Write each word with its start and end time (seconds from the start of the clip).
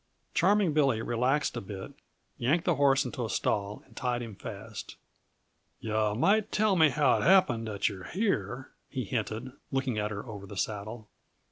Charming 0.33 0.73
Billy 0.73 0.99
relaxed 1.03 1.55
a 1.55 1.61
bit, 1.61 1.93
yanked 2.39 2.65
the 2.65 2.73
horse 2.73 3.05
into 3.05 3.23
a 3.23 3.29
stall 3.29 3.83
and 3.85 3.95
tied 3.95 4.23
him 4.23 4.33
fast. 4.35 4.95
"Yuh 5.79 6.15
might 6.15 6.51
tell 6.51 6.75
me 6.75 6.89
how 6.89 7.19
it 7.19 7.23
happened 7.23 7.67
that 7.67 7.87
you're 7.87 8.05
here," 8.05 8.71
he 8.89 9.03
hinted, 9.03 9.51
looking 9.71 9.99
at 9.99 10.09
her 10.09 10.25
over 10.25 10.47
the 10.47 10.57
saddle. 10.57 11.07